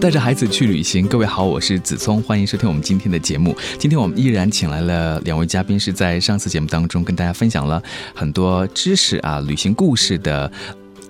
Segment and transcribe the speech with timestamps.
[0.00, 3.56] 带着孩子去旅行，各位好，我是子聪，欢迎收听我们今天的节目。
[3.80, 7.82] 今天我们依然请来了两位嘉宾，是在上次节目当中跟大家分享了
[8.14, 10.50] 很多知识啊、旅行故事的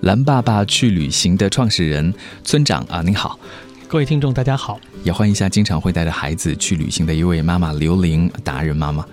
[0.01, 2.11] 蓝爸爸去旅行的创始人
[2.43, 3.39] 村长啊，您好，
[3.87, 9.05] 各位听众大家好，也欢迎一下经常会带着孩子去旅行的一位妈妈刘玲达人妈妈。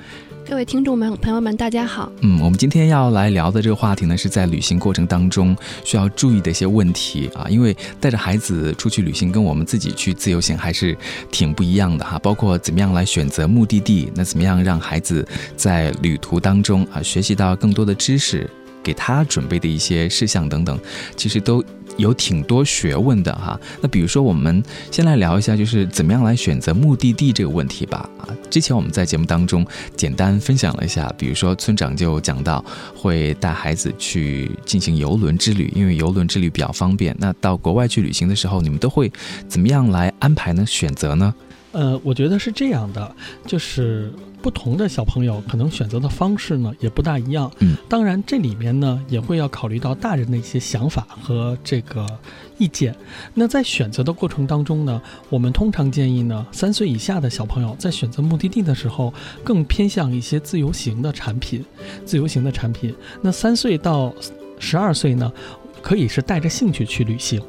[0.49, 2.11] 各位听众们、朋友们，大家好。
[2.21, 7.47] 嗯，我们今天要来聊的这个话题呢，是在旅行过程当中需要注意的一些问题啊。
[7.49, 10.97] 因为带着孩子出去旅行，跟我们自己去自由行还是
[11.33, 12.16] 挺不一样的哈。
[12.21, 18.49] 包括怎么样来选择目的地，那怎么样让孩子在旅途当中啊学习到更多的知识，
[18.85, 20.79] 给他准备的一些事项等等，
[21.16, 21.63] 其实都。
[21.97, 28.29] 有挺多学问的哈，那比如说我们先来聊一下，就是怎么样来选择目的地这个问题吧啊。
[28.51, 29.66] 之前我们在节目当中
[29.97, 37.15] 简单分享了一下，比如说村长就讲到会带孩子去进行游轮之旅，因为游轮之旅比较方便。
[37.19, 39.10] 那到国外去旅行的时候，你们都会
[39.49, 40.65] 怎么样来安排呢？
[40.66, 41.35] 选择呢？
[41.77, 43.15] 呃，我觉得是这样的，
[43.46, 44.10] 就是
[44.41, 47.52] 不同的小朋友可能选择的方式呢也不大一样。
[47.59, 52.07] 嗯，当然这里面呢也会要考虑到大人的一些想法和这个
[52.57, 52.97] 意见。
[53.35, 59.13] 那在选择的过程当中呢，我们通常建议呢，三岁以下的小朋友在选择目的地的时候，
[59.45, 61.63] 更偏向一些自由行的产品。
[62.07, 64.15] 自由行的产品，那三岁到
[64.59, 65.31] 十二岁呢，
[65.87, 67.41] 可以是带着兴趣去旅行。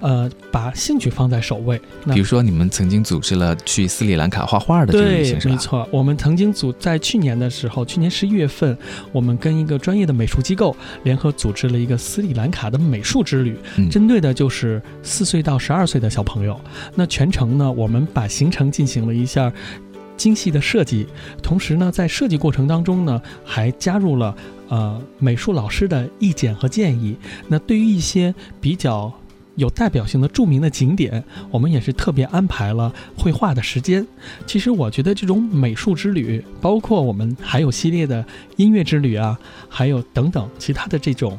[0.00, 1.78] 呃，把兴趣放在首位。
[2.06, 5.54] 比如说，你们曾经组织了去斯里兰卡画画的这个旅行，是吧？
[5.54, 8.74] 没错，我们曾经组在去年的时候，去年十一月份，
[9.12, 13.58] 我们跟一个专业的美术机构联合组织了一个斯里兰卡的美术之旅，
[13.90, 16.58] 针对的就是四岁到十二岁的小朋友。
[16.94, 19.52] 那全程呢，我们把行程进行了一下
[20.16, 21.06] 精细的设计，
[21.42, 24.34] 同时呢，在设计过程当中呢，还加入了
[24.72, 27.14] 呃美术老师的意见和建议。
[27.48, 29.12] 那对于一些比较。
[29.56, 34.06] 有代表性的著名的景点，我们也是特别安排了绘画的时间。
[34.46, 38.24] 其实我觉得这种美术之旅，包括我们还有系列的
[38.56, 39.38] 音乐之旅啊，
[39.68, 41.38] 还有等等其他的这种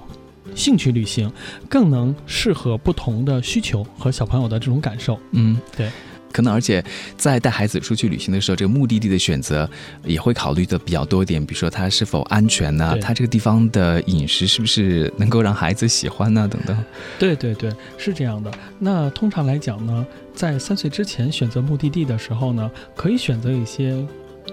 [0.53, 1.27] 兴趣旅行，
[1.67, 5.19] 更能适合不同的需求和小朋友的这种感受。
[5.31, 5.89] 嗯，对。
[6.33, 6.83] 可能，而且
[7.15, 9.69] 在带孩子出去旅行的时候，这个目的地的选择
[10.03, 11.39] 也会考虑的比较多一点。
[11.45, 12.97] 比如说，它是否安全呢？
[12.99, 16.45] 它这个地方的饮食是不是能够让孩子喜欢呢？
[16.51, 16.75] 等等。
[17.19, 18.51] 对对对，是这样的。
[18.79, 23.95] 那通常来讲呢，在三岁之前选择目的地的时候呢，可以选择一些。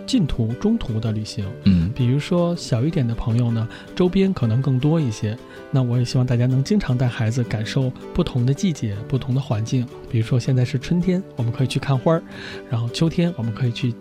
[0.07, 5.37] 近途、中途的旅行，嗯，比如说小一点的朋友呢，周边可能更多一些。
[5.71, 9.87] 那我也希望大家能经常带孩子感受不同的季节、不同的环境。
[10.11, 12.21] 比如说现在是春天，我们可以去看花儿；
[12.69, 13.95] 然后秋天，我们可以去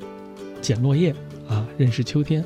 [0.61, 1.13] 捡落叶
[1.47, 2.43] 啊，认识秋天。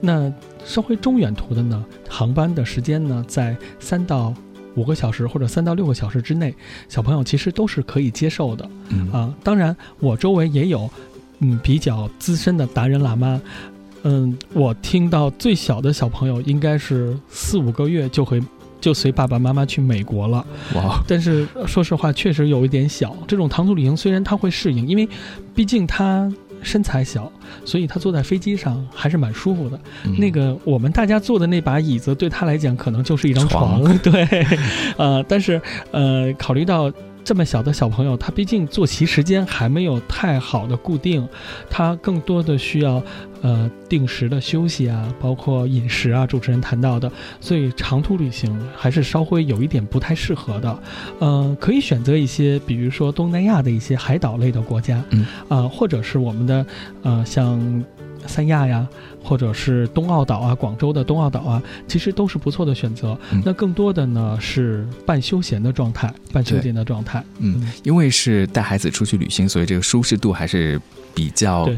[0.00, 0.32] 那
[0.64, 4.34] 稍微中远途的呢，航班的时间呢，在三到
[4.74, 6.52] 五个小时或者三到六个小时之内，
[6.88, 8.68] 小朋友其实都是可以接受的。
[9.12, 10.90] 啊，当然我周围也有。
[11.40, 13.40] 嗯，比较资深的达人喇嘛，
[14.04, 18.40] 嗯，我听到最小的小朋友应该是四五个月就会
[18.80, 20.46] 就随爸爸妈妈去美国了。
[20.74, 21.02] 哇！
[21.08, 23.16] 但是说实话，确实有一点小。
[23.26, 25.08] 这种长途旅行虽然他会适应，因为
[25.54, 27.30] 毕竟他身材小，
[27.64, 29.78] 所以他坐在飞机上还是蛮舒服的。
[30.18, 33.82] 那个我们大家坐的那把椅子对他来讲可能就是一张床。
[33.98, 34.46] 对，
[34.96, 36.92] 呃，但是呃，考虑到。
[37.24, 41.26] 这么小的小朋友，他毕竟坐骑时间还没有太好的固定，
[41.70, 43.02] 他更多的需要，
[43.40, 46.26] 呃，定时的休息啊，包括饮食啊。
[46.26, 50.78] 主持人谈到的，所以长途旅行还是稍微有一点不太适合的。
[51.18, 56.66] 呃，可以选择一些，比如说东南亚的一些海岛类的国家，嗯，啊，或者是我们的，
[57.02, 57.84] 呃，像。
[58.26, 58.86] 三亚呀，
[59.22, 63.16] 或者是东澳岛啊，广州的东澳岛啊，其实都是不错的选择。
[63.44, 67.22] 那更多的呢是半休闲的状态，半休闲的状态。
[67.38, 70.80] 嗯，因为是带孩子出去旅行，所以这个舒适度还是
[71.14, 71.68] 比较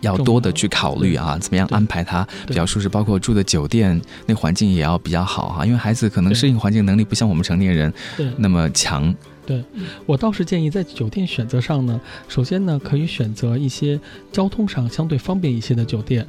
[0.00, 7.92] 要多的去考虑啊，怎么样安排它比较舒适，包括住的酒店那环境也要比较好哈，因为孩子可能适应环境能力不像我们成年人
[8.36, 9.14] 那么强。
[9.46, 9.62] 对
[10.04, 13.98] 我倒是建议在酒店选择上呢，首先呢可以选择一些
[14.32, 16.26] 交通上相对方便一些的酒店。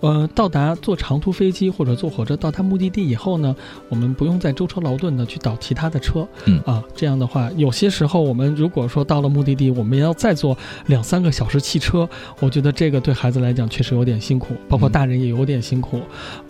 [0.00, 3.54] 呃，到达坐长途飞机或者坐火车到达目的地以后呢，
[3.88, 6.26] 我们不用再舟车劳顿的去倒其他的车。
[6.44, 12.08] 嗯啊，这样的话，有些时候我们如果说到了目的地，我们要再坐两三个小时汽车，
[12.40, 16.00] 我觉得这个对孩子来讲确实有点辛苦，包括大人也有点辛苦。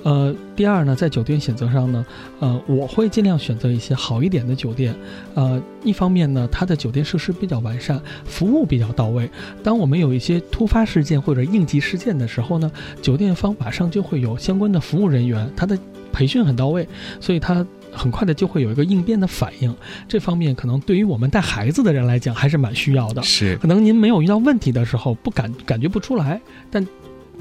[0.02, 2.04] 呃，第二呢，在酒店选择上呢，
[2.40, 4.94] 呃，我会尽量选择一些好一点的酒店。
[5.34, 9.30] 呃，一方面呢，它的酒店设施比较完善，服务比较到位。
[9.62, 12.70] 当我们有一些突发事件或者应急事件的时候呢，
[13.00, 15.78] 酒店方马上就会有相关的服务人员，他的
[16.12, 16.86] 培训很到位，
[17.20, 19.74] 所以他很快的就会有一个应变的反应。
[20.08, 23.22] 这方面可能对于我们带孩子的人来讲还是蛮需要的。
[23.22, 26.86] 是可能您没有遇到问题的时候不感感觉不出来，但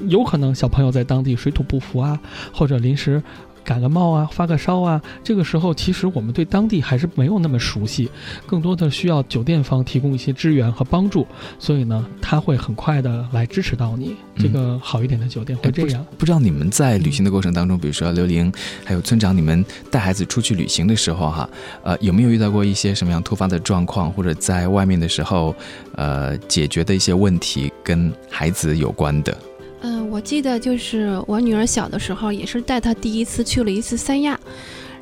[0.06, 2.18] 有可能小朋友在当地水土不服啊，
[2.52, 3.22] 或者临时。
[3.64, 8.10] 感个冒啊，发个烧啊，这个时候其实我们对当地还是没有那么熟悉，
[8.46, 11.26] 更多的需要酒店方提供一些支援和帮助，
[11.58, 14.14] 所以呢，他会很快的来支持到你。
[14.36, 16.04] 这个好一点的酒店会这样。
[16.18, 18.52] 不知道你们在旅行的过程当中，比如说刘玲
[18.84, 21.48] 还有村长，你们带孩子出去旅行的时候哈，
[21.84, 25.54] 呃，有没有遇到过一些什么样突发的状况，或者在外面的时候，
[25.94, 29.36] 呃，解决的一些问题跟孩子有关的？
[29.86, 34.40] 嗯、我记得就是我女儿小的时候，也是带她第一次去了一次三亚，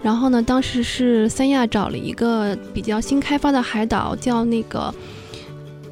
[0.02, 4.92] 然后呢，当时是三亚找了一个比较新开发的海岛，叫那个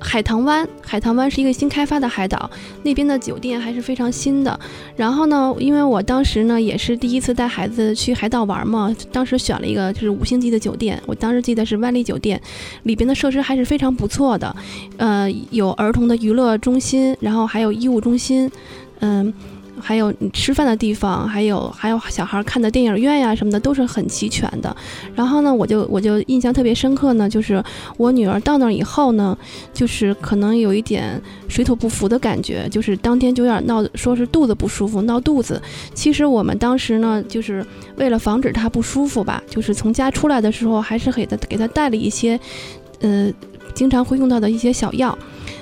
[0.01, 0.67] 海棠湾。
[0.83, 2.51] 海棠湾是一个新开发的海岛，
[2.83, 4.59] 那边的酒店还是非常新的。
[4.97, 12.41] 然后呢，因为我当时呢也是第一次带孩子去海岛玩嘛，当时选了一个就是五星级的酒店，我当时记得是万丽酒店，
[12.83, 14.57] 里边的设施还是非常不错的，
[14.97, 18.51] 呃，有儿童的娱乐中心，然后还有医务中心，
[19.01, 19.33] 嗯。
[19.81, 24.75] 还有你吃饭的地方，还有还有小孩看的电影院呀什么的，都是很齐全的。
[25.15, 27.63] 然后呢，我就我就印象特别深刻呢，就是
[27.97, 29.37] 我女儿到那儿以后呢，
[29.73, 35.61] 就是可能有一点水土不服的感觉，就是当天就有点闹，说是肚子不舒服，闹肚子。
[35.95, 37.65] 其实我们当时呢，就是
[37.97, 42.39] 为了防止她不舒服吧，就是从家出来的时候，还是给她给她带了一些，
[43.01, 43.31] 呃，
[43.75, 45.17] 经常会用到的一些小药。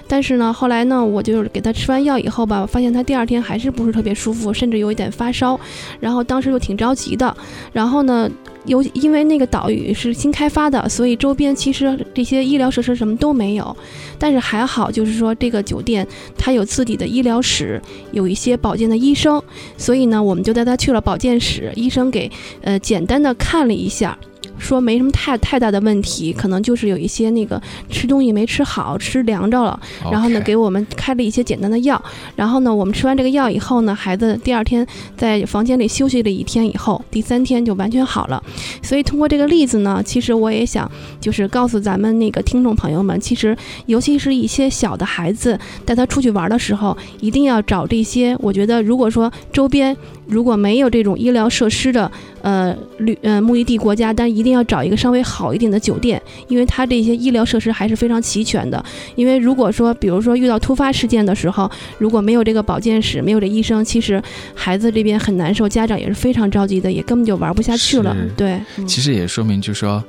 [0.08, 5.58] 但是呢，后来呢，我就是给他吃完药以后吧，发现他第二天还是不是特别舒服，甚至有一点发烧。
[6.00, 7.36] 然后当时又挺着急的。
[7.72, 8.28] 然后呢，
[8.64, 13.76] 有因为那个岛屿是新开发的，所以周边其实这些医疗设施什么都没有。
[14.18, 16.06] 但是还好，就是说这个酒店
[16.36, 17.80] 它有自己的医疗室，
[18.12, 19.42] 有一些保健的医生，
[19.76, 22.30] 所以呢，我们就带他去了保健室，医生给
[22.62, 24.16] 呃简单的看了一下。
[24.58, 27.60] 说没什么太太大的问题，可能就是有一些那个
[27.90, 29.78] 吃东西没吃好，吃凉着了，
[30.10, 32.02] 然后呢给我们开了一些简单的药，
[32.36, 38.42] 然后呢我们吃完这个药以后呢，孩子第二天在房间里休息了一天以后，第三天就完全好了。
[38.82, 40.90] 所以通过这个例子呢，其实我也想
[41.20, 43.56] 就是告诉咱们那个听众朋友们，其实
[43.86, 48.36] 尤其是一些小的孩子带他出去玩的时候，一定要找这些。
[48.40, 49.96] 我觉得如果说周边
[50.28, 52.10] 如果没有这种医疗设施的
[52.42, 58.82] 呃旅呃目的地国家，但一定要找一个稍微好一点的酒店，因为它这些医疗设施还是非常齐全的。
[59.16, 64.22] 因为如果说，比如说遇到突发事件的时候，如果没有这个保健室，没有这医生，其实
[64.54, 68.16] 孩子这边很难受，家长也是非常着急的，也根本就玩不下去了。
[68.36, 70.02] 对，嗯其实也说明，就是说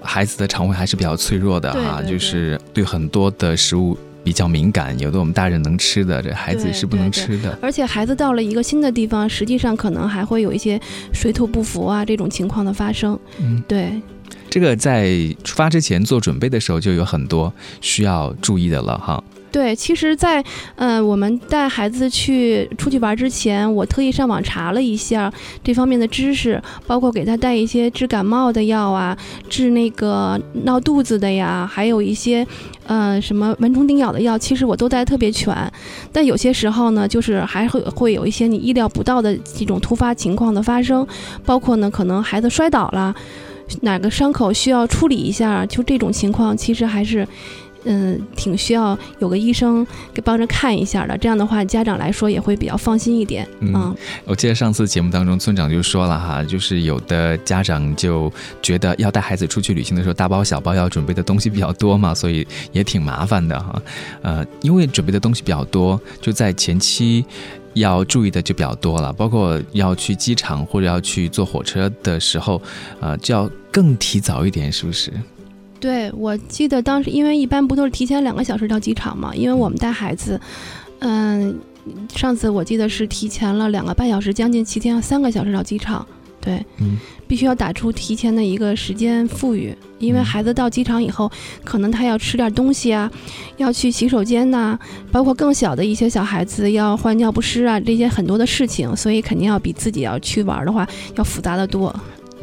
[0.00, 7.56] 孩子的肠胃还是比较脆弱的哈，就是对很多的食物比较敏感，有的我们大人能吃的，这孩子是不能吃的。
[7.60, 10.80] 而且孩子到了一个新的地方，实际上可能还会有一些
[11.12, 13.18] 水土不服啊这种情况的发生。
[13.38, 14.00] 嗯，对，
[14.48, 15.06] 这个在
[15.44, 19.22] 出发之前做准备的时候，就有很多需要注意的了哈。
[19.54, 20.44] 对，其实在，
[20.74, 25.32] 呃我们带孩子去出去玩之前，我特意上网查了一下
[25.62, 29.16] 这方面的知识，包括给他带一些治感冒的药啊，
[29.48, 32.44] 治那个闹肚子的呀，还有一些，
[32.88, 35.56] 呃，什么蚊虫叮咬的药，其实我都带特别全。
[36.12, 41.06] 但有些时候呢，就是还会会有一些你意料不到的这种突发情况的发生，
[41.44, 43.14] 包括呢，可能孩子摔倒了，
[43.82, 47.24] 哪个伤口需要处理一下，就这种情况，其实还是。
[47.84, 53.46] 嗯，挺需要有个医生给帮着看一下的，这样的话家长来说也会比较放心一点。
[53.60, 63.82] 嗯嗯，我记得上次节目当中，村长就说了哈，就是有的家长就觉得要带孩子出去旅行的时候，大包小包要准备的东西比较多嘛，所以也挺麻烦的哈。
[64.22, 67.24] 呃，因为准备的东西比较多，就在前期。
[67.74, 72.62] 要注意的就比较多了，包括要去机场或者要去坐火车的时候，
[73.00, 75.12] 呃，就要更提早一点，是不是？
[75.84, 80.40] 对，我记得当时因为一般不都是提前两个小时到机场嘛，因为我们带孩子，
[81.00, 81.54] 嗯，
[82.16, 86.06] 上次我记得是提前了两个半小时，将近提前三个小时到机场。
[86.40, 86.96] 对，嗯，
[87.28, 91.30] 必须要打出提前的一个时间富裕，因为嗯孩子到机场以后，
[91.62, 93.10] 可能他要吃点东西啊，
[93.58, 94.78] 要去洗手间呐、
[95.12, 101.94] 包括更小的一些小孩子要换尿不湿啊，这些很多的事情，所以肯定要比自己要去玩的话要复杂的多。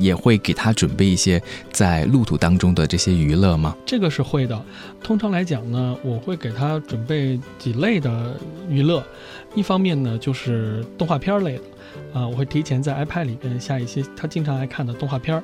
[0.01, 1.41] 也会给他准备一些
[1.71, 3.75] 在路途当中的这些娱乐吗？
[3.85, 4.59] 这个是会的。
[5.03, 8.35] 通常来讲呢，我会给他准备几类的
[8.69, 9.03] 娱乐，
[9.55, 11.63] 一方面呢就是动画片类的，
[12.19, 15.43] 啊、我会提前在 iPad 里边下一些他经常爱看的动画片儿。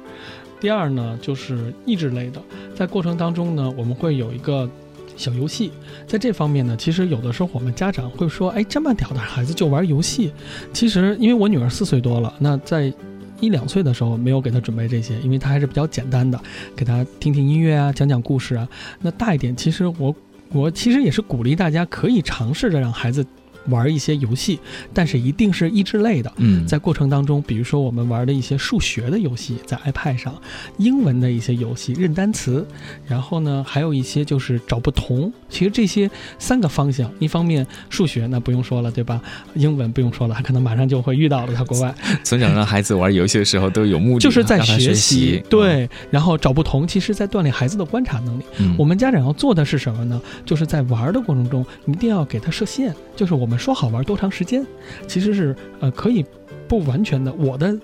[0.60, 2.42] 第二呢就是益智类的，
[2.76, 4.70] 在过程当中呢，我们会有一个。
[5.16, 5.72] 小游戏，
[6.06, 10.32] 在这方面呢，其实有的时候我们家长会说，哎，这么屌的孩子就玩游戏。
[10.72, 12.94] 其实因为我女儿四岁多了，那在
[13.40, 16.40] 一两岁的时候没有给他准备这些，因为他还是比较简单的，
[16.76, 18.68] 给他听听音乐啊，讲讲故事啊。
[19.02, 20.16] 那大一点，其实我
[20.52, 23.26] 我其实也是鼓励大家可以尝试着让孩子
[23.68, 24.60] 玩一些游戏，
[24.94, 26.32] 但是一定是益智类的。
[26.38, 30.34] 嗯，在过程当中，比如说我们玩的一些数学的游戏，在 iPad 上，
[30.78, 32.66] 英文的一些游戏认单词，
[33.06, 35.32] 然后呢，还有一些就是找不同。
[35.50, 36.10] 其实这些
[36.40, 39.22] 三个方向，一方面数学那不用说了，对吧？
[39.56, 41.94] 英文不用说了，他可能马上就会遇到了，他国外
[42.24, 45.44] 村长让孩子玩游戏的时候都有目的，就是在学习。
[45.50, 48.44] 对，然后找不同，其实在锻炼孩子的观察能力。
[48.60, 50.22] 嗯，我们家长要做的是什么呢？
[50.46, 54.66] 就是在玩的过程中，一定要给他设限，就是我们说好玩多长时间，
[55.08, 56.26] 其实是呃可以
[56.68, 57.78] 不完全的，我的。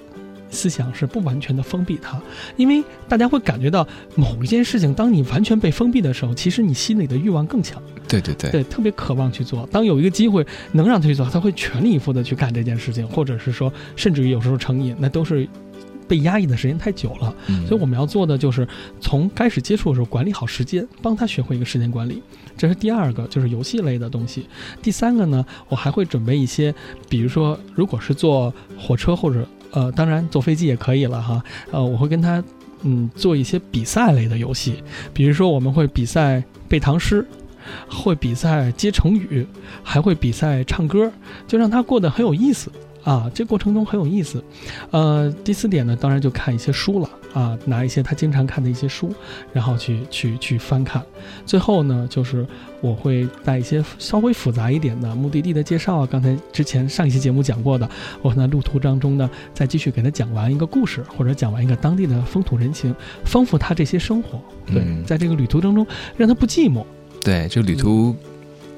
[0.56, 2.22] 思想是不完全的封闭它，
[2.58, 9.68] 因为大家会感觉到某一件事情，当你完全被封闭的时候，其实你心里的欲望更强，对对对，对，特别渴望去做。
[9.72, 15.50] 当有一个机会能让他去做，他会全力以赴的去干这件事情，或者是说，甚至于有时候成瘾，那都是
[16.08, 17.34] 被压抑的时间太久了。
[17.48, 18.68] 嗯所以我们要做的就是
[19.00, 22.22] 从开始接触的时候管理好时间，帮他学会一个时间管理。
[22.58, 24.46] 这是第二个，就是游戏类的东西。
[24.82, 26.74] 第三个呢，我还会准备一些，
[27.10, 31.44] 比如说，如果是坐火车或者呃，当然坐飞机也可以了哈。
[31.72, 32.44] 呃，我会跟他
[32.84, 34.84] 嗯做一些比赛类的游戏，
[35.14, 37.26] 比如说我们会比赛背唐诗。
[37.88, 39.48] 会比赛接成语，
[39.82, 41.10] 还会比赛唱歌，
[41.48, 42.70] 就让他过得很有意思
[43.04, 43.30] 啊！
[43.34, 44.44] 这过程中很有意思。
[44.92, 49.14] 呃，第四点呢，当然就看一些书了啊，拿一些他经常看的一些书，
[49.52, 51.04] 然后去去去翻看。
[51.46, 52.46] 最后呢，就是
[52.82, 57.90] 我会带一些稍微复杂一点的目的地的介绍啊，刚才之前上一期节目讲过的，
[58.22, 62.96] 我可能路途当中呢，再继续给他讲完一个故事，或者讲完一个当地的风土人情，
[63.26, 64.42] 丰富他这些生活。
[64.66, 66.86] 对，嗯在这个旅途当中，让他不寂寞。
[67.22, 68.16] 对，这个旅途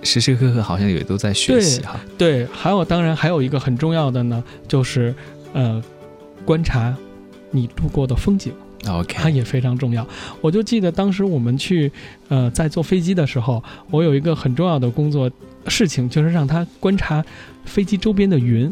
[0.05, 1.99] 时时刻刻好像也都在学习哈。
[2.17, 5.13] 对，还有当然还有一个很重要的呢，就是
[5.53, 5.83] 呃，
[6.45, 6.95] 观察
[7.49, 8.53] 你路过的风景。
[8.83, 10.07] 它 OK，它也非常重要。
[10.41, 11.91] 我就记得当时我们去，
[12.27, 15.29] 呃，在坐飞机的时候，我有一个很重要的工作
[15.67, 17.25] 事情，就是让他观察
[17.65, 18.71] 飞机周边的云。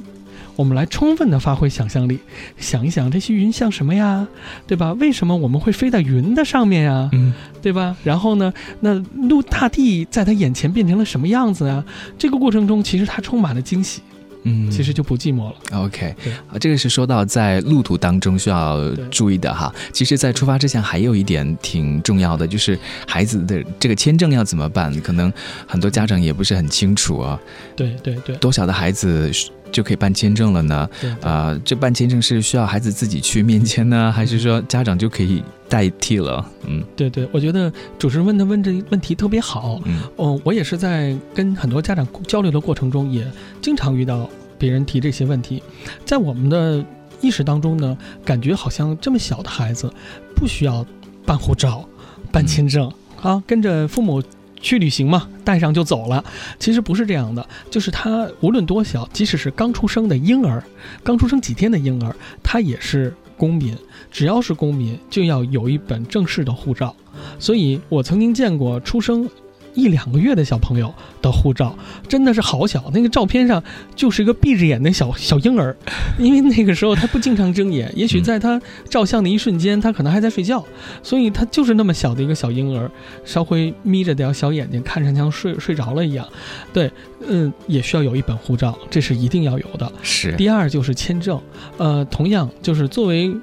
[0.55, 2.19] 我们来充分的发挥想象力，
[2.57, 4.27] 想一想这些云像什么呀，
[4.67, 4.93] 对吧？
[4.93, 7.09] 为什么我们会飞在云的上面呀？
[7.13, 7.95] 嗯，对吧？
[8.03, 8.93] 然后呢，那
[9.27, 11.83] 陆大地在他眼前变成了什么样子啊？
[12.17, 14.01] 这个过程中，其实他充满了惊喜，
[14.43, 15.55] 嗯，其实就不寂寞了。
[15.71, 16.13] OK，
[16.51, 19.73] 啊，这个是说到在路途当中需要注意的哈。
[19.91, 25.31] 其实，在出发之前还有一点挺重要的，就是孩子的这个签证要怎么办，可能
[25.65, 27.39] 很多家长也不是很清楚啊。
[27.75, 29.31] 对对对，多小的孩子
[29.73, 30.87] 就可以办签证了呢？
[31.01, 36.45] 对啊、这办签证是需要孩子自己去面签呢，还是说家长就可以代替了？
[36.67, 39.81] 嗯对对，我觉得主持人问的问这问题特别好。
[39.85, 43.29] 嗯哦，我也是在跟很多家长交流的过程中，也
[43.61, 45.61] 经常遇到别人提这些问题。
[46.05, 46.85] 在我们的
[47.19, 49.91] 意识当中呢，感觉好像这么小的孩子
[50.35, 50.85] 不需要
[51.25, 51.83] 办护照、
[52.31, 52.89] 办签证、
[53.21, 54.21] 啊，跟着父母
[54.63, 56.23] 去旅行嘛，带上就走了。
[56.57, 60.63] 其实不是这样的，就是他无论多小，即使是刚出生的婴儿，
[61.03, 63.77] 刚出生几天的婴儿，他也是公民。
[64.09, 66.95] 只要是公民，就要有一本正式的护照。
[67.37, 69.29] 所以我曾经见过出生
[69.73, 71.75] 一两个月的小朋友的护照，
[72.07, 73.63] 真的是好小，那个照片上
[73.95, 75.75] 就是一个闭着眼的小小婴儿，
[76.17, 80.63] 因为那个时候他不经常睁眼， 也许在他照相的一瞬间，他可能还在睡觉，
[81.01, 82.89] 所以他就是那么小的一个小婴儿，
[83.25, 86.27] 稍微眯着点小眼睛，看上像睡睡着了一样。
[86.71, 86.91] 对，
[87.27, 89.91] 嗯，也需要有一本护照，这是一定要有的。
[90.01, 91.41] 是第二就是签证，
[91.77, 93.35] 呃，同样就是作为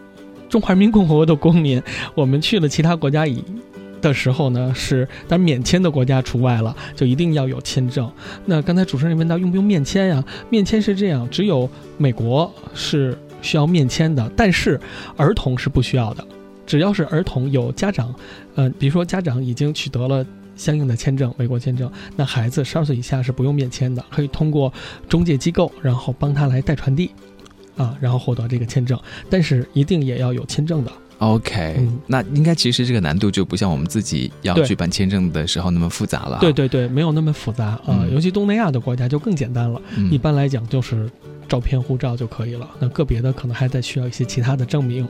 [0.48, 1.82] 中华人民共和国的公民，
[2.14, 3.42] 我们去了其他国家以
[4.00, 8.10] 的时候呢，是当然免签的国家除外了，就一定要有签证。
[8.46, 10.24] 那刚才主持人问到用不用面签呀？
[10.48, 14.80] 面签是这样，只有美国是需要面签的，但是
[15.16, 16.26] 儿童是不需要的。
[16.66, 18.14] 只要是儿童有家长，
[18.54, 20.24] 呃，比如说家长已经取得了。
[20.56, 24.70] 相应的签证，美国签证，那孩子十二岁以下是不用面签的，可以通过
[25.08, 27.12] 中介机构，然后帮他来代传递，
[27.78, 30.92] 啊，然后获得这个签证，但是一定也要有签证的。
[31.20, 36.38] OK，、嗯那应该其实这个难度就不像我们自己要去办签证的时候那么复杂了。
[36.40, 39.80] 对，对对，没有那么复杂啊、嗯尤其东南亚的国家就更简单了。
[39.96, 41.10] 嗯、一般来讲就是
[41.46, 42.68] 照片、护照就可以了。
[42.78, 45.06] 那个别的可能还得需要一些其他的证明，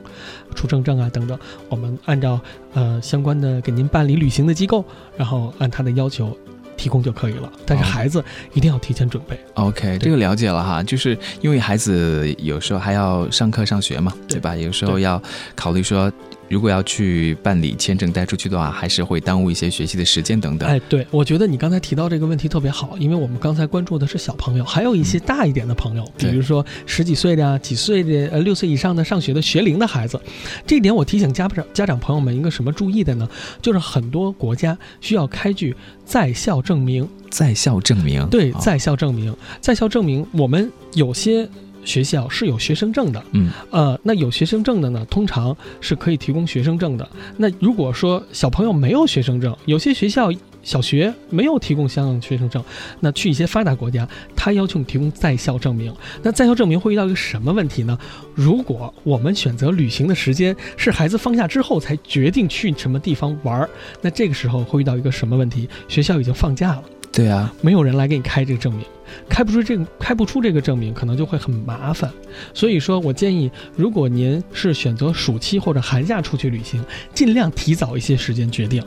[0.53, 1.39] 出生证啊等等。
[1.69, 2.39] 我们按照
[2.73, 4.83] 呃相关的给您办理旅行的机构，
[5.15, 6.37] 然后按他的要求
[6.81, 7.47] 提供就可以了。
[7.63, 8.23] 但是哦孩子
[8.53, 9.39] 一定要提前准备。
[9.53, 14.55] OK，这个了解了哈，就是因为孩子有时候还要上课上学嘛，对对吧？
[14.55, 15.21] 有时候要
[15.55, 16.11] 考虑说，
[16.51, 20.67] 如果要去办理签证带出去的话，还是会耽误一些学习的时间等等。
[20.67, 30.19] 哎，对，我觉得你刚才提到这个问题特别好，因为我们刚才关注的是小朋友，还有一些大一点的朋友，比如说十几岁的呀、几岁的、呃六岁以上的上学的学龄的孩子。
[30.67, 33.25] 这一点我提醒家长家长朋友们一个什么注意的呢？
[33.61, 41.47] 就是很多国家需要开具在校证明，在校证明，对，哦在校证明，在校证明，我们有些
[41.83, 47.07] 学校是有学生证的，嗯呃，那有学生证的呢，通常是可以提供学生证的。
[47.37, 50.31] 那如果说小朋友没有学生证，有些学校
[50.63, 52.63] 小学没有提供相应的学生证，
[52.99, 55.91] 那去一些发达国家，他要求你提供在校证明。
[56.21, 57.97] 那在校证明会遇到一个什么问题呢？
[58.35, 63.69] 如果我们选择旅行的时间是孩子放假之后才决定去什么地方玩儿，
[64.01, 65.67] 那这个时候会遇到一个什么问题？
[65.87, 66.83] 学校已经放假了。
[67.11, 68.85] 对啊，没有人来给你开这个证明，
[69.27, 72.09] 开不出这个开不出这个证明，可能就会很麻烦。
[72.53, 76.81] 所以说我建议，如果您是选择暑期或者寒假出去旅行，
[77.13, 78.81] 尽量提早一些时间决定。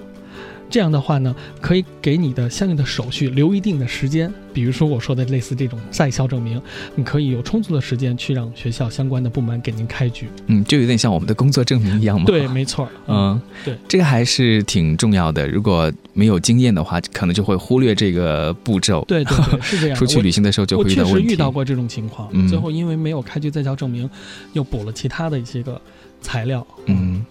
[0.74, 4.28] 这样的话呢，可以给你的相应的手续留一定的时间。
[4.52, 6.60] 比如说我说的类似这种在校证明，
[6.96, 10.28] 你可以有充足的时间去让学校相关的部门给您开具。
[10.48, 12.24] 嗯，就有点像我们的工作证明一样吗。
[12.26, 12.88] 对，没错。
[13.06, 15.46] 嗯，对，这个还是挺重要的。
[15.46, 19.04] 如果没有经验的话，可能就会忽略这个步骤。
[19.06, 19.94] 对对对，是这样。
[19.96, 21.32] 出去旅行的时候就我确实会遇到问题。
[21.34, 24.10] 遇到过这种情况，嗯最后因为没有开具在校证明，
[24.54, 25.80] 又补了其他的一些个
[26.20, 26.66] 材料。
[26.86, 27.24] 嗯，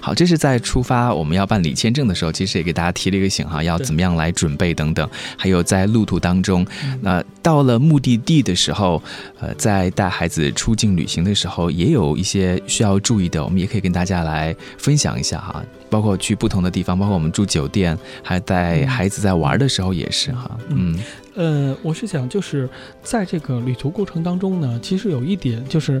[0.00, 5.08] 好，这是在出发我们要办理签证的时候，其实也给大家提了一个醒哈，要怎么样来准备等等。
[5.36, 9.02] 还有在路途当中，嗯那、到了目的地的时候，
[9.40, 15.64] 呃，在带孩子出境旅行的时候，也有一些需要注意的，我们也可以跟大家来分享一下哈。
[15.88, 20.50] 包括去不同的地方，包括我们住酒店，还带嗯孩子在玩的时候也是哈。
[20.68, 20.96] 嗯
[21.40, 22.68] 呃，我是想就是
[23.02, 26.00] 在这个旅途过程当中呢，其实有一点就是，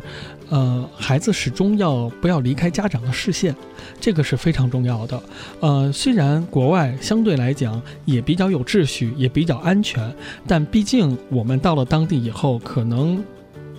[0.50, 3.56] 呃，孩子始终要不要离开家长的视线，
[3.98, 5.22] 这个是非常重要的。
[5.60, 10.14] 呃，虽然国外相对来讲也比较有秩序，也比较安全，
[10.46, 13.24] 但毕竟我们到了当地以后，可能。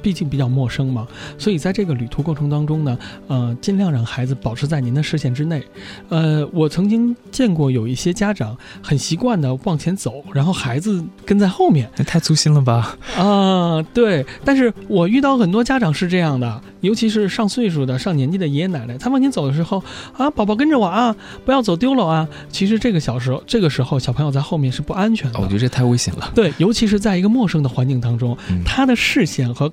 [0.02, 5.64] 毕竟比较陌生嘛，所以在这个旅途过程当中呢，呃，尽量让孩子保持在您的视线之内。
[6.10, 11.90] 呃，我曾经见过有一些家长很习惯的往前走，然后孩子跟在后面。
[12.08, 12.98] 太粗心了吧？
[13.18, 19.84] 啊，对，但是我遇到很多家长是这样的，尤其是上岁数的、上年纪的爷爷奶奶，他往前走的时候
[20.18, 22.28] 啊，宝宝跟着我啊，不要走丢了啊。
[22.50, 25.40] 其实这个小时候，这个时候小朋友在后面是不安全的。
[25.40, 26.32] 我觉得这太危险了。
[26.34, 29.72] 对，尤其是在一个陌生的环境当中，嗯他的视线和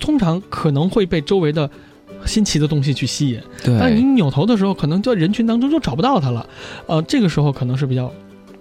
[0.00, 1.68] 通常可能会被周围的
[2.24, 3.40] 新奇的东西去吸引。
[3.78, 6.46] 但你，扭头的时候，可能在人群当中就找不到他了，
[6.86, 8.12] 呃，这个时候可能是比较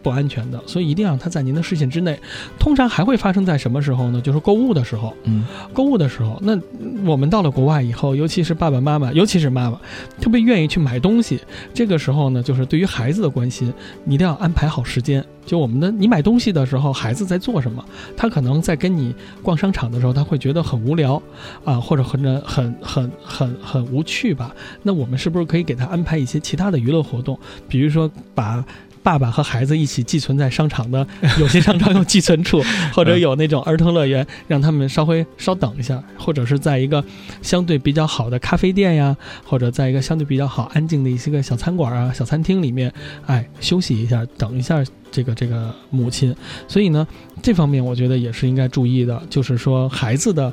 [0.05, 2.15] 不安全的，所以一定要让他在您的视线之内。
[2.59, 4.21] 通常还会发生在什么时候呢？
[4.21, 5.11] 就是购物的时候。
[5.23, 9.79] 嗯购物的时候，那嗯我们到了国外以后，尤其是爸爸妈妈，尤其是妈妈，
[10.21, 11.41] 特别愿意去买东西。
[11.73, 15.25] 这个时候呢，就是对于孩子的关心，你一定要安排好时间。
[15.43, 17.83] 就我们的，你买东西的时候，孩子在做什么？
[18.15, 21.19] 他可能在跟你逛商场的时候，他会觉得很无聊，
[21.63, 24.53] 啊，或者很很很很很无趣吧？
[24.83, 27.39] 那我们是不是可以给他安排一些其他的娱乐活动？
[27.67, 28.63] 比如说把。
[29.05, 31.05] 爸爸和孩子一起寄存在商场的，
[31.39, 32.59] 有些商场有寄存处，
[32.91, 37.03] 或者有那种儿童乐园，让他们稍微稍等一下，或者是在一个
[37.43, 39.15] 相对比较好的咖啡店呀，
[39.45, 42.91] 或者在一个相对比较好、安静的一些个小餐馆啊、小餐厅里面，
[43.27, 46.35] 哎，休息一下，等一下这个这个母亲。
[46.67, 47.07] 所以呢，
[47.43, 50.51] 这方面我觉得也是应该注意的，就是说孩子的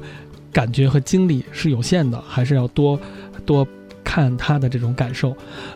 [0.52, 3.00] 感觉和精力是有限的，还是要多
[3.46, 3.66] 多。
[4.12, 5.34] 看他的这种感受，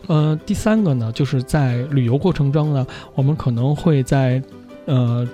[0.08, 4.42] 呃，第三个呢，就是在旅游过程中呢，我们可能会在，
[4.84, 5.26] 呃，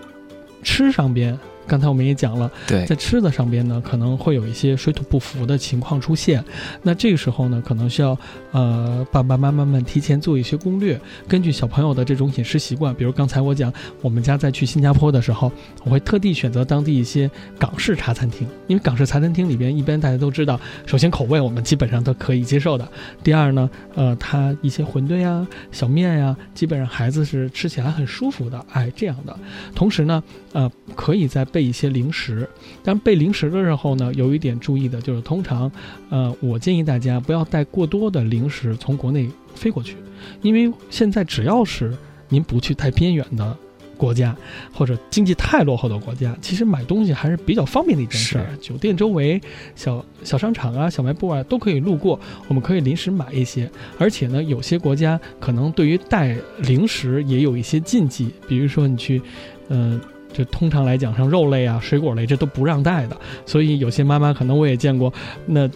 [0.63, 6.45] 吃上边，刚才我们也讲了，对在吃的上边呢，可能会有一些水土不服的情况出现。
[6.83, 8.19] 那这个时候呢，可能需要
[8.51, 15.51] 呃爸爸妈妈们提前做一些攻略，根据小朋友的这种饮食习惯，比如刚才我讲，我们家在去新加坡的时候，
[15.85, 22.87] 我会特地选择当地一些港式茶餐厅，因为港式茶餐厅里边一般大家都知道，首先口味我们基本上都可以接受的，
[23.23, 29.39] 第二呢，呃，它一些馄饨呀、小面呀，基本上孩子是吃起来很舒服的，哎，这样的。
[29.75, 30.23] 同时呢，
[30.53, 32.49] 呃，可以在备一些零食。
[32.83, 35.71] 但备零食的时候呢，有一点注意的就是，通常，
[36.09, 39.97] 呃，我建议大家不要带过多的零食从国内飞过去，
[40.41, 41.97] 因为现在只要是
[42.29, 43.57] 您不去太偏远的。
[43.95, 44.37] 国家
[44.73, 48.47] 或者经济太落后的国家，其实买东西还是比较方便的一件事儿。
[48.61, 49.41] 酒店周围
[49.77, 53.71] 小小商场啊、小卖部啊都可以路过，我们可以临时买一些。
[53.99, 59.23] 而且呢，有些国家可能对于带零食也有一些禁忌，比如说你去，
[59.69, 60.01] 嗯，
[60.33, 63.17] 这通常来讲，像肉类啊、水果类这都不让带的。
[63.47, 65.13] 所以有些妈妈可能我也见过，
[65.47, 65.69] 那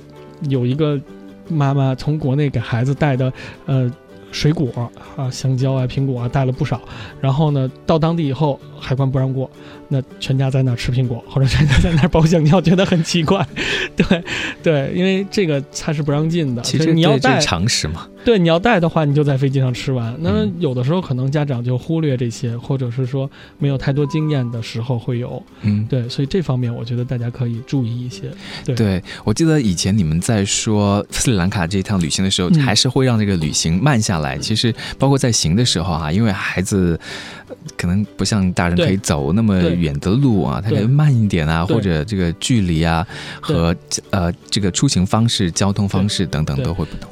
[0.49, 1.01] 有一个
[1.49, 3.33] 妈妈从国内给孩子带的，
[3.67, 3.91] 呃。
[4.33, 6.83] 水果啊，香蕉啊，苹果啊，带了不少。
[7.23, 9.51] 然后呢，到当地以后，海关不让过。
[9.89, 13.47] 那全家在那吃苹果， 或者全家在那包香蕉，觉得很奇怪。
[13.95, 14.23] 对，
[14.63, 16.61] 对，因为这个它是不让进的。
[16.61, 18.07] 其实你要带常识嘛。
[18.27, 20.13] 对，你要带的话，你就在飞机上吃完。
[20.19, 25.41] 那有的时候可能家长就忽略这些，或者是说没有太多经验的时候会有。
[25.63, 28.25] 嗯，对，所以这方面我觉得大家可以注意一些。
[28.75, 34.37] 对，我记得以前你们在说斯里兰卡这一趟旅行的时候，还是会让这个旅行慢下来。
[34.39, 36.99] 其实包括在行的时候啊，因为孩子
[37.77, 43.07] 可能不像大人可以走那么远的路啊，他可以慢一点啊，或者这个距离啊
[43.41, 43.73] 和
[44.11, 47.09] 呃这个出行方式、交通方式等等都会不同。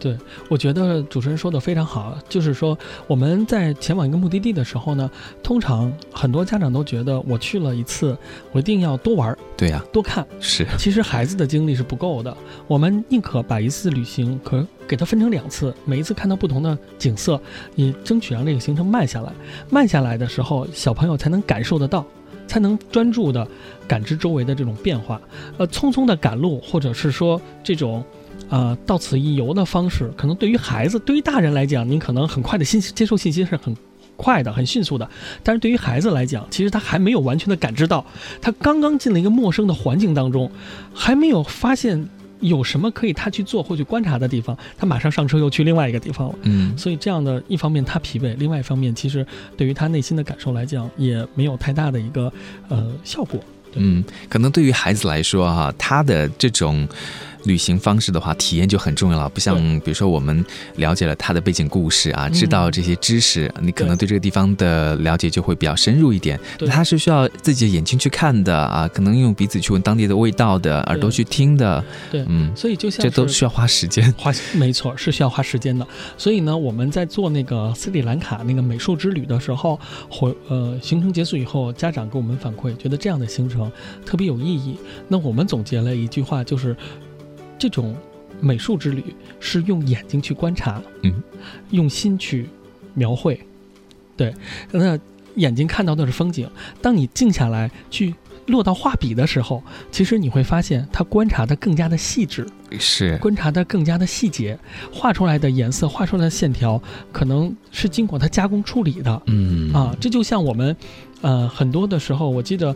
[0.00, 0.16] 对，
[0.48, 5.10] 我觉得主持人说的非常好，就是说我们在前往一个目的地的时候呢，
[5.42, 8.16] 通常很多家长都觉得我去了一次，
[8.52, 10.24] 我一定要多玩，对呀，多看。
[10.38, 12.36] 是，其实孩子的精力是不够的，
[12.68, 17.40] 我们宁可把一次旅行可给他分成两次，每一次看到不同的景色，
[17.74, 19.32] 也争取让这个行程慢下来。
[19.68, 22.06] 慢下来的时候，小朋友才能感受得到，
[22.46, 23.44] 才能专注的
[23.88, 25.20] 感知周围的这种变化。
[25.56, 28.04] 呃，匆匆的赶路，或者是说这种。
[28.50, 33.76] 呃，到此一游的方式，可能对于孩子，对于大人来讲，您可能很快的信息接受信息是很
[34.16, 35.08] 快的、很迅速的。
[35.42, 38.04] 但是对于孩子来讲，其实他还没有完全的感知到，
[38.40, 40.50] 他刚刚进了一个陌生的环境当中，
[40.94, 42.08] 还没有发现
[42.40, 46.34] 有什么可以他去做或去观察的地方，他马上上车又去另外一个地方了。
[46.44, 49.26] 嗯，所以这样的一方面他疲惫，另外一方面其实
[49.58, 52.32] 对于他内心的感受来讲，也没有太大的一个
[52.68, 53.38] 呃效果。
[53.74, 56.88] 嗯，可能对于孩子来说哈，他的这种。
[57.48, 59.28] 旅行方式的话，体验就很重要了。
[59.30, 60.44] 不像比如说，我们
[60.76, 66.38] 了解了他的背景故事啊，知道这些知识，你可能对这个地方的了解就会比较深入一点。
[66.68, 71.82] 他是需要自己的眼睛去看的啊，可能用鼻子去闻当地的味道的，耳朵去听的。
[72.10, 75.86] 对，嗯，所以就像这都需要花时间，花没错是需要花时间的。
[76.18, 79.80] 所以呢，我们在做那个斯里兰卡那个美术之旅的时候，
[80.10, 83.72] 回呃行程结束以后，家长给我们反馈，觉得这样的行程
[84.04, 84.76] 特别有意义。
[85.08, 86.76] 那我们总结了一句话，就是。
[87.58, 87.94] 这种
[88.40, 89.02] 美术之旅
[89.40, 91.12] 是用眼睛去观察，嗯，
[91.70, 92.46] 用心去
[92.94, 93.40] 描绘，
[94.16, 94.32] 对，
[94.70, 94.96] 那
[95.34, 96.48] 眼睛看到的是风景。
[96.80, 98.14] 当你静下来去
[98.46, 102.46] 落到画笔的时候，其实你会发现他观察的更加的细致，
[102.78, 104.58] 是观察的更加的细节，
[104.92, 110.76] 画出来的颜色、画出来的线条，可能是经过他加工处理的，嗯啊，这就像我们，
[111.22, 112.74] 呃，很多的时候，我记得。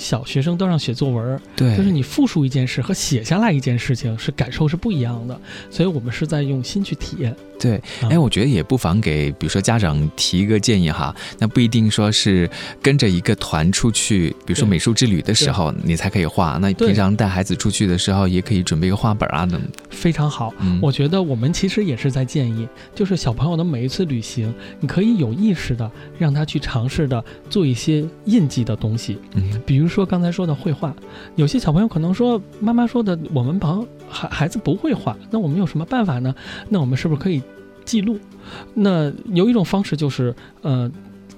[0.00, 5.38] 小学生都让写作文，对，就是你复述一件事和写下来一件事情是感受是不一样的，
[5.70, 7.36] 所以我们是在用心去体验。
[7.60, 12.48] 对，哎，我觉得也不妨给，比如说家长提一个建议哈，那不一定说是
[12.80, 19.60] 跟着一个团出去，比如说美术之旅的时候你才可以画，那平常带孩子出去的时候也可以准备一个画本啊等。
[19.90, 30.94] 非常好，我觉得我们其实也是在建议，就是小朋友的每一次旅行，你可以有意识的让他去尝试的做一些印记的东西，嗯，比如说刚才说的绘画，
[31.36, 36.34] 有些小朋友可能说妈妈说的我们旁孩孩子不会画，那我们有什么办法呢？
[36.70, 37.42] 那我们是不是可以？
[37.82, 38.20] 记录，
[38.74, 40.88] 那有一种方式就是，呃，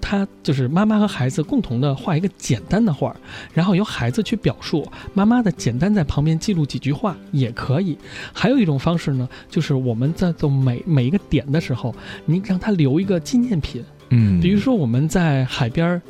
[0.03, 3.17] 他就是妈妈和孩子共同的画一个简单的画，
[3.55, 7.97] 然后由孩子去表述，妈妈的简单在旁边记录几句话也可以。
[8.35, 11.95] 还有一种方式呢，就是我们在做每每一个点的时候，
[12.27, 16.03] 你让他留一个纪念品，嗯，比如说我们在海边。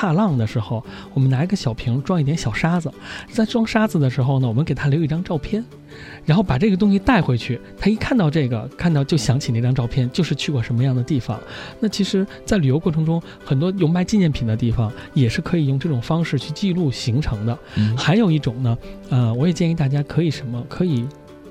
[0.00, 0.82] 踏浪的时候，
[1.12, 2.90] 我们拿一个小瓶装一点小沙子，
[3.30, 5.62] 在装沙子的时候呢，我们给他留一张照片，
[6.24, 7.60] 然后把这个东西带回去。
[7.78, 11.38] 他一看到这个，看到就想起那张照片，就是去过什么样的地方。
[11.80, 17.58] 那其实，在旅游过程中，很多有卖纪念品的地方，也是可以用这种方式去记录行程的。
[17.94, 18.78] 还有一种呢，
[19.10, 21.06] 呃，我也建议大家可以什么可以。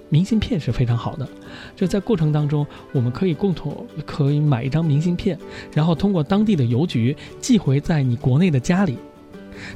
[0.10, 1.28] 明信片是非常好的，
[1.76, 5.38] 就在过程当中，我们可以共同可以买一张明信片，
[5.74, 8.98] 然后通过当地的邮局寄回在你国内的家里。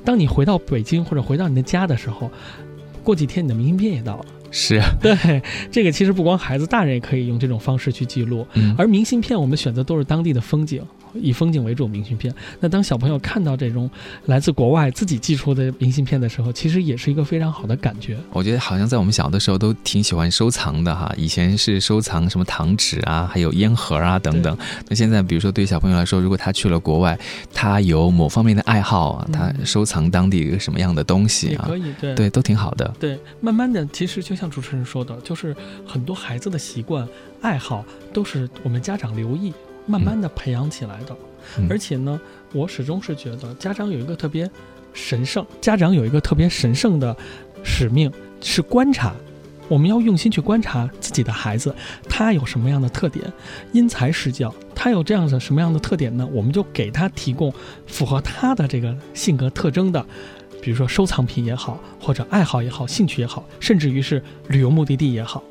[0.03, 2.31] 当你回到北京或者回到你的家的时候，
[3.03, 4.25] 过几天你的明信片也到了。
[4.53, 8.47] 是啊， 对，这个其实不光孩子，大人也可以用这种方式去记录。
[8.77, 10.81] 而明信片我们选择都是当地的风景。
[11.15, 12.33] 以风景为主明信片。
[12.59, 13.87] 那当小朋友看到这种
[14.25, 18.17] 来自国外自己寄出的明信片的时候，其实也是一个非常好的感觉。
[18.31, 24.57] 我觉得好像在我们小的时候都挺喜欢收藏的哈，以前是收藏什么糖纸啊，还有烟盒啊等等。
[24.89, 27.15] 那现在比如说对小朋友来说，如果他去了国外，
[27.53, 32.91] 他有某方面的爱好啊，他收藏当地一个什么样的东西啊，可以对对都挺好的。
[32.99, 37.07] 对，慢慢的，其实就像主持人说的，就是很多孩子的习惯。
[37.41, 39.53] 爱好都是我们家长留意，
[39.85, 41.15] 慢慢的培养起来的。
[41.69, 42.19] 而且呢，
[42.53, 44.49] 我始终是觉得家长有一个特别
[44.93, 47.15] 神圣，家长有一个特别神圣的
[47.63, 49.13] 使命是观察。
[49.69, 51.73] 我们要用心去观察自己的孩子，
[52.09, 53.25] 他有什么样的特点，
[53.71, 54.53] 因材施教。
[54.75, 56.27] 他有这样的什么样的特点呢？
[56.31, 57.51] 我们就给他提供
[57.87, 60.05] 符合他的这个性格特征的，
[60.63, 65.43] 比如说收藏品也好，或者爱好也好，兴趣也好，甚至于是旅游目的地也好。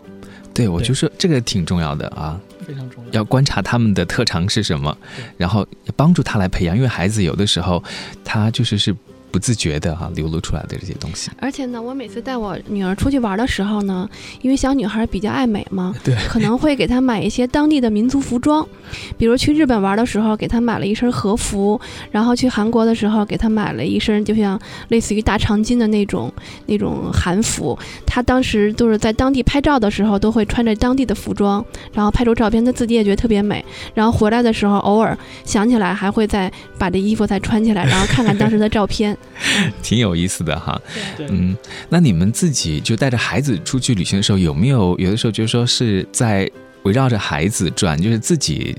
[0.54, 3.12] 对，我就说这个挺重要的啊，非常重要。
[3.12, 4.96] 要观察他们的特长是什么，
[5.36, 7.84] 然后帮助他来培养，因为孩子有的时候
[8.24, 8.96] 他就是是。
[9.32, 14.08] 不自觉的哈流露出来的这些东西，而且呢，我每次带我女儿出去玩的时候呢，
[14.42, 18.66] 因为小女孩比较爱美嘛， 对，可能会给她买一些当地的民族服装，
[19.16, 26.30] 比如去日本玩的时候，给她买了一身和服，然后去韩国的时候，给她买了一身就像类似于大长今的那种
[26.66, 27.78] 那种韩服。
[28.06, 31.64] 她当时就是在当地拍照的时候，都会穿着当地的服装，
[31.94, 33.64] 然后拍出照片，她自己也觉得特别美。
[33.94, 39.16] 然后回来的时候，偶尔想起来，还会再把这衣服再穿起来，然后看看当时的照片。
[39.82, 40.80] 挺有意思的哈，
[41.28, 41.56] 嗯，
[41.88, 46.50] 那你们自己就带着孩子出去旅行的时候，有没有有的时候就是说是在
[46.84, 48.76] 围绕着孩子转，就是自己，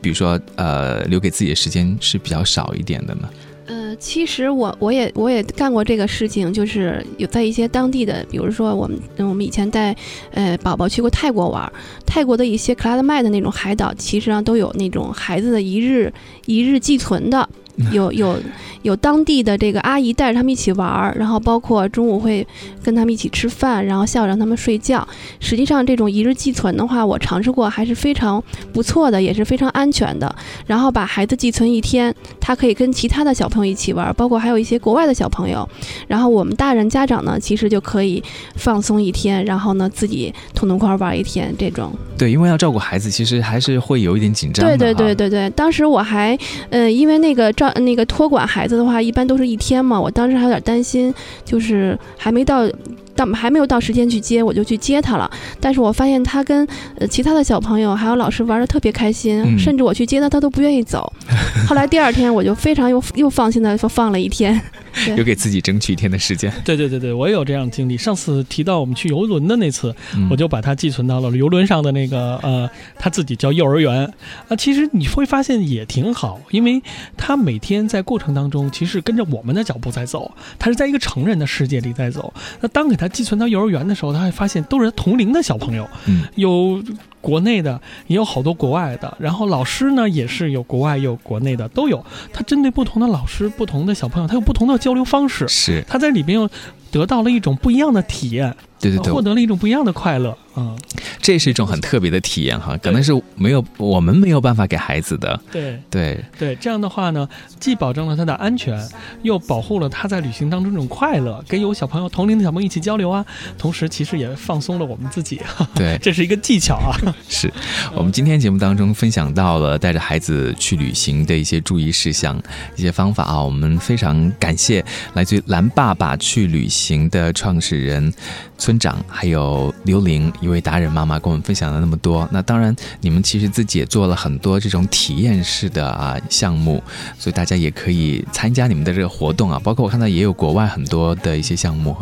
[0.00, 3.28] 比如说呃，留给自己的时间是比较少一点的呢？
[3.66, 9.96] 呃，其实我我也我也干过这个事情，就是有在一些当地的，比如说我们我们以前带
[10.30, 11.72] 呃宝宝去过泰国玩，
[12.06, 16.12] 泰国的一些克拉德麦的那种海岛，其实上都有那种孩子的一日
[16.44, 17.48] 一日寄存的。
[17.92, 18.38] 有有
[18.82, 22.46] 有当地的这个阿姨带着他们一起玩儿，然后包括中午会
[22.82, 25.06] 跟他们一起吃饭，然后下午让他们睡觉。
[25.40, 30.34] 实际上，这种一日寄存的话，我尝试过，还是非常不错的，也是非常安全的。
[30.66, 35.68] 然后把孩子寄存一天，他可以跟其他的小朋友一起玩，包括还有一些国外的小朋友。
[36.06, 38.22] 然后我们大人家长呢，其实就可以
[38.54, 41.54] 放松一天，然后呢自己痛痛快玩一天。
[41.58, 44.64] 这种对，因为要照顾孩子，其实还是会有一点紧张。
[44.64, 46.38] 对对对对对，当时我还
[46.70, 47.65] 呃，因为那个照。
[47.74, 50.00] 那个托管孩子的话，一般都是一天嘛。
[50.00, 51.12] 我当时还有点担心，
[51.44, 52.68] 就是还没到。
[53.16, 55.30] 到还没有到时间去接，我就去接他了。
[55.58, 61.10] 但是我发现他跟呃其他的小朋友还有老师玩的特别开心，甚至我去接他，他都不愿意走。
[61.66, 64.60] 后来第二天我就非常又又放心的放了一天，
[65.16, 66.52] 又给自己争取一天的时间。
[66.64, 67.96] 对 对对对，我也有这样的经历。
[67.96, 69.94] 上次提到我们去游轮的那次，
[70.30, 74.12] 我就把它寄存到了游轮上的那个呃，他自己叫幼儿园
[74.48, 74.56] 啊。
[74.56, 76.82] 其实你会发现也挺好，因为
[77.16, 82.32] 他每天在过程当中其实跟着我们的脚步在走，他是在一个成人的世界里在走。
[82.60, 85.88] 那当给他寄存到幼儿园的时候，他会发现都是同龄的小朋友，
[86.36, 86.82] 有
[87.26, 89.16] 国内的，也有好多国外的。
[89.18, 92.04] 然后老师呢，也是有国外有国内的都有。
[92.32, 95.48] 他针对不同的老师、不同的小朋友，他有不同的交流方式。
[95.48, 96.48] 是他在里边又
[96.90, 100.36] 得到了一种不一样的体验，对对对，获得了一种不一样的快乐。
[100.58, 100.74] 嗯，
[101.20, 105.38] 这是一种很特别的体验哈，可能是没有我们没有办法给孩子的。
[105.52, 107.28] 对对对，这样的话呢，
[107.60, 108.82] 既保证了他的安全，
[109.22, 113.22] 又保护了他在旅行当中这种快乐，跟有小朋友同龄的小朋友一起交流啊，
[113.58, 115.38] 同时其实也放松了我们自己。
[115.74, 116.96] 对， 这是一个技巧啊。
[117.28, 117.52] 是
[117.94, 122.40] 我们今天节目当中分享到了带着孩子去旅行的一些注意事项、
[122.76, 126.75] 一些方法啊，我们非常感谢来自于蓝爸爸去旅行
[127.10, 128.12] 的创始人
[128.58, 130.32] 村长，还有刘玲。
[130.40, 136.82] 一位达人妈妈跟我们分享了那么多，那当然你们其实自己也做了很多这种体验式的啊项目，
[137.18, 141.96] 所以大家也可以参加你们的这个活动啊，包括我看到也有国外很多的一些项目。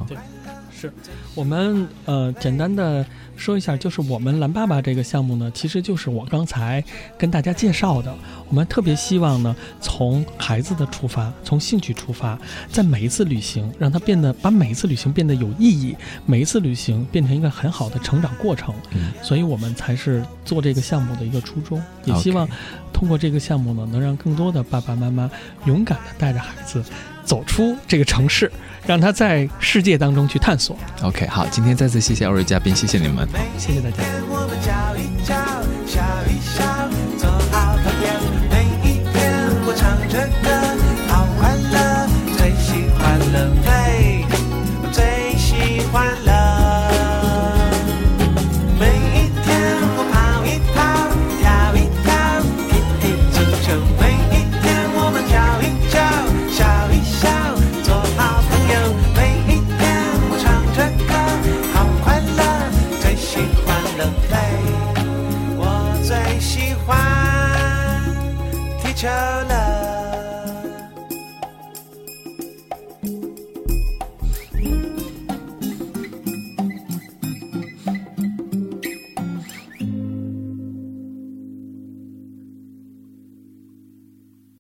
[0.85, 0.93] 是
[1.35, 3.05] 我们呃简单的。
[3.37, 6.81] 说一下，就是我们蓝爸爸这个项目呢，其实就是我刚才
[7.19, 8.15] 跟大家介绍的。
[8.49, 12.39] 我们特别希望呢，从孩子的出发，从兴趣出发，
[12.71, 18.73] 在每一次旅行，让他变得把每一次旅行变得有意义，每一次旅行变成一个很好的成长过程。
[18.93, 22.49] 嗯，所以我们才是做这个项目的一个初衷，也希望
[22.93, 25.29] 通过这个项目呢，能让更多的爸爸妈妈
[25.65, 26.85] 勇敢的带着孩子
[27.25, 28.51] 走出这个城市。
[28.87, 30.77] 让他在世界当中去探索。
[31.01, 33.97] OK，好，今天再次谢谢二位嘉宾，谢谢你们，谢谢大家。
[33.97, 34.05] 每
[38.83, 39.33] 一天
[39.65, 40.09] 我跑一
[40.47, 40.54] 跑，